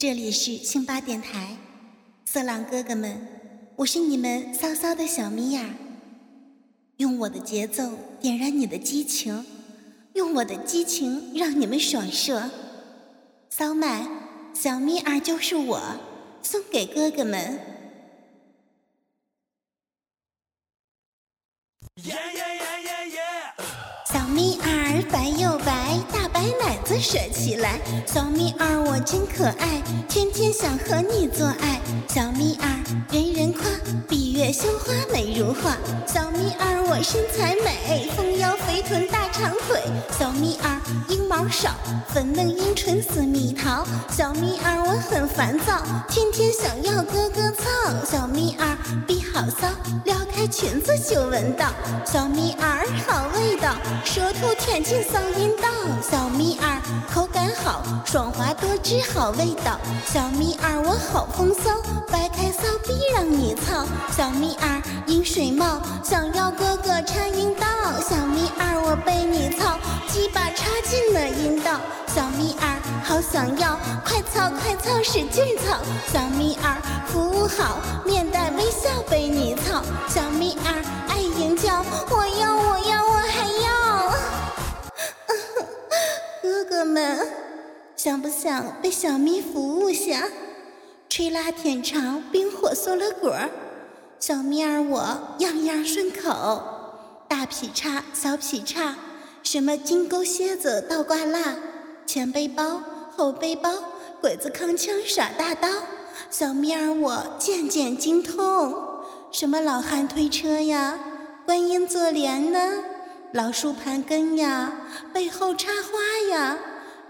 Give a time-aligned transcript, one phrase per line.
[0.00, 1.58] 这里是星巴电台，
[2.24, 3.28] 色狼哥哥们，
[3.76, 5.74] 我是你们骚骚的小米娅，
[6.96, 9.44] 用我的节奏点燃你的激情，
[10.14, 12.50] 用我的激情让你们爽射。
[13.50, 14.08] 骚麦，
[14.54, 15.78] 小咪儿就是我，
[16.42, 17.60] 送给哥哥们。
[24.10, 26.59] 小咪儿白又白，大白奶
[26.90, 27.78] 子甩起来。
[28.04, 31.80] 小咪儿我真可爱，天天想和你做爱。
[32.08, 32.66] 小咪儿
[33.12, 33.62] 人人夸，
[34.08, 35.76] 闭月羞花美如画。
[36.04, 39.80] 小咪儿我身材美，丰腰肥臀大长腿。
[40.18, 41.70] 小咪儿阴毛少，
[42.12, 43.86] 粉嫩阴唇似蜜桃。
[44.10, 47.64] 小咪儿我很烦躁，天天想要哥哥操。
[48.04, 49.68] 小咪儿逼好骚，
[50.04, 51.72] 撩开裙子就闻到。
[52.04, 53.76] 小咪儿好味道。
[54.04, 55.68] 舌头舔进骚阴道，
[56.02, 56.79] 小咪儿
[57.12, 59.78] 口感好，爽滑多汁好味道。
[60.06, 61.70] 小蜜儿我好风骚，
[62.10, 63.84] 掰开骚逼让你操。
[64.16, 67.66] 小蜜儿饮水冒，想要哥哥插阴道。
[68.00, 69.78] 小蜜儿我被你操，
[70.08, 71.80] 鸡巴插进了阴道。
[72.06, 75.78] 小蜜儿好想要，快操快操使劲操。
[76.12, 79.82] 小蜜儿服务好，面带微笑被你操。
[80.08, 82.49] 小蜜儿爱营叫，我要
[86.90, 87.26] 们，
[87.96, 90.28] 想不想被小咪服务下？
[91.08, 93.50] 吹拉舔肠，冰火缩了果儿，
[94.18, 96.62] 小咪儿我样样顺口。
[97.26, 98.96] 大劈叉，小劈叉，
[99.42, 101.56] 什么金钩蝎子倒挂蜡，
[102.06, 102.80] 前背包，
[103.16, 103.72] 后背包，
[104.20, 105.68] 鬼子扛枪耍大刀，
[106.30, 108.74] 小咪儿我件件精通。
[109.32, 110.98] 什么老汉推车呀，
[111.44, 112.84] 观音坐莲呢？
[113.32, 114.72] 老树盘根呀，
[115.12, 116.56] 背后插花呀。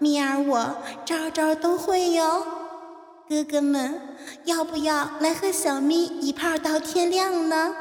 [0.03, 2.43] 咪儿我招招都会哟，
[3.29, 4.01] 哥哥们
[4.45, 7.75] 要不要来和小咪一炮到天亮呢？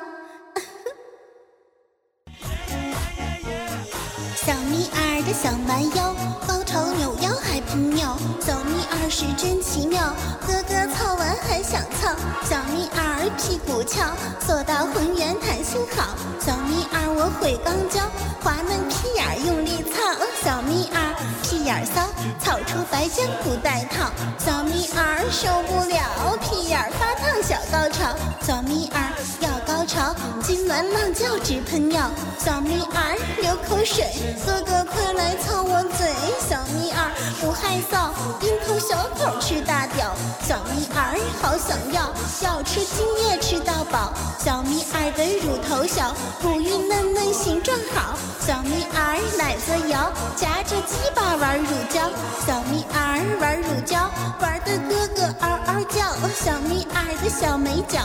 [4.36, 6.14] 小咪儿的小蛮腰，
[6.46, 10.14] 高潮扭腰还喷尿，小咪儿是真奇妙，
[10.46, 12.14] 哥哥操完还想操，
[12.44, 14.14] 小咪儿屁股翘，
[14.46, 18.12] 做到浑圆弹性好，小咪儿我会肛交，
[18.44, 22.09] 滑嫩屁眼用力操，小咪儿屁眼骚，
[22.44, 29.00] 掏出白浆不带套，小咪儿受不了，屁眼发烫小高潮，小咪儿
[29.40, 29.50] 要
[29.90, 30.14] 潮，
[30.44, 34.06] 痉挛浪叫直喷尿，小咪儿流口水。
[34.46, 36.06] 哥哥快来操我嘴，
[36.48, 37.10] 小咪儿
[37.42, 38.14] 不害臊，
[38.46, 40.14] 樱桃小口吃大屌，
[40.48, 42.14] 小咪儿好想要，
[42.44, 46.14] 要吃精液吃到饱，小咪儿的乳头小，
[46.44, 48.14] 乳晕嫩嫩形状好，
[48.46, 52.08] 小咪儿奶子摇，夹着鸡巴玩乳胶，
[52.46, 54.08] 小咪儿玩乳胶，
[54.40, 58.02] 玩的哥哥嗷嗷叫，小咪儿的小美脚。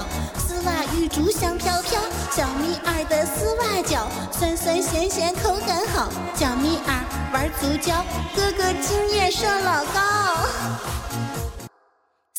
[0.65, 2.01] 丝袜玉竹香飘飘，
[2.33, 7.05] 小咪儿的丝袜脚酸酸咸咸口感好，小咪儿
[7.35, 8.03] 玩足胶，
[8.35, 10.49] 哥哥经验射老高。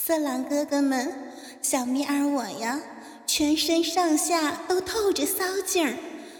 [0.03, 1.13] 色狼哥哥们，
[1.62, 2.81] 小咪儿我呀，
[3.28, 5.94] 全身上下都透着骚劲儿，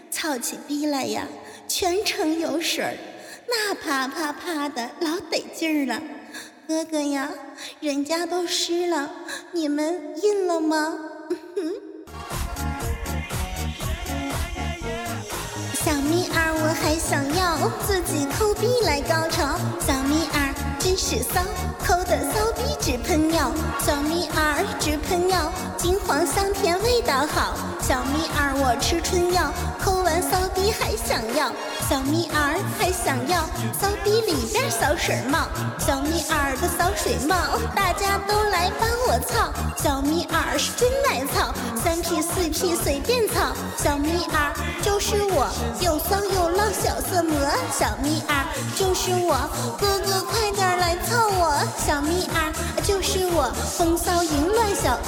[0.10, 1.28] 操起逼来呀，
[1.68, 2.98] 全程有水儿，
[3.48, 6.02] 那啪啪啪的老得劲儿了。
[6.68, 7.30] 哥哥呀，
[7.80, 9.12] 人家都湿了，
[9.52, 10.98] 你们硬了吗？
[16.86, 17.58] 还想要
[17.88, 19.58] 自己抠逼来高潮。
[19.80, 21.42] 小蜜儿真是骚，
[21.84, 23.52] 抠的骚逼直喷尿。
[23.84, 27.58] 小蜜儿直喷尿，金黄香甜味道好。
[27.82, 29.52] 小蜜儿我吃春药，
[29.84, 31.52] 抠完骚逼还想要。
[31.88, 33.42] 小咪儿还想要
[33.80, 35.48] 骚逼里边骚水冒。
[35.78, 39.54] 小咪儿的骚水冒，大家都来帮我操。
[39.78, 41.54] 小咪儿是真耐操，
[41.84, 43.54] 三 P 四 P 随便操。
[43.78, 45.48] 小咪儿就是我，
[45.80, 47.38] 又骚又浪小色魔。
[47.72, 49.38] 小咪儿就是我，
[49.80, 51.56] 哥哥快点来操我。
[51.78, 54.55] 小咪儿就是我，风骚淫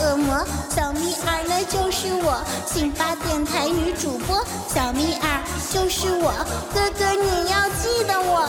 [0.01, 0.45] 恶魔。
[0.69, 4.43] 小咪儿那就是我，辛巴电台女主播。
[4.67, 6.31] 小咪儿就是我，
[6.73, 8.47] 哥哥你要记得我。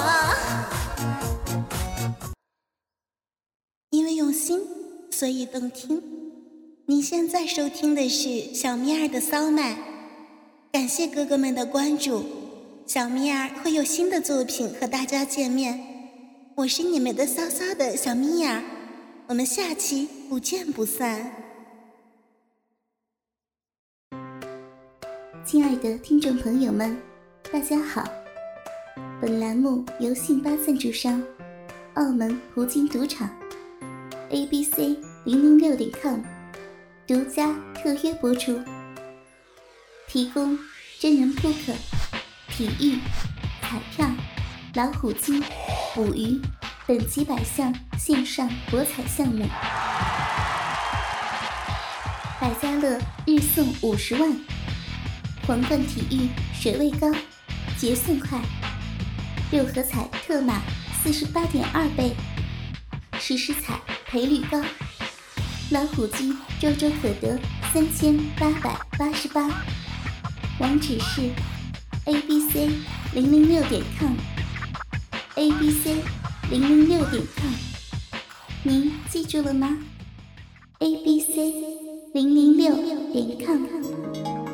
[3.90, 4.60] 因为用心，
[5.10, 6.02] 所以动听。
[6.86, 9.76] 你现在收听的是小咪儿的骚麦，
[10.72, 12.24] 感谢哥哥们的关注。
[12.86, 15.78] 小咪儿会有新的作品和大家见面，
[16.54, 18.62] 我是你们的骚骚的小咪儿，
[19.26, 21.32] 我们下期不见不散。
[25.42, 26.94] 亲爱的听众朋友们，
[27.50, 28.04] 大家好，
[29.22, 31.22] 本栏目由信巴赞助商，
[31.94, 33.30] 澳门葡京赌场。
[34.28, 36.20] a b c 零零六点 com
[37.06, 38.60] 独家特约播出，
[40.08, 40.58] 提供
[40.98, 41.72] 真人扑克、
[42.50, 42.98] 体育、
[43.62, 44.06] 彩票、
[44.74, 45.42] 老虎机、
[45.94, 46.38] 捕鱼
[46.86, 49.46] 等几百项线上博彩项目，
[52.40, 52.96] 百家乐
[53.26, 54.32] 日送五十万，
[55.44, 57.10] 皇冠体育水位高，
[57.76, 58.40] 结算快，
[59.50, 60.62] 六合彩特码
[61.02, 62.14] 四十八点二倍。
[63.18, 64.62] 实时彩赔率高，
[65.70, 67.40] 老虎机周周可得
[67.72, 69.48] 三千八百八十八，
[70.60, 71.22] 网址是
[72.04, 72.70] a b c
[73.14, 75.96] 零零六点 com，a b c
[76.52, 77.52] 零零六点 com，
[78.62, 79.76] 您记住了吗
[80.78, 82.74] ？a b c 零零六
[83.12, 84.47] 点 com。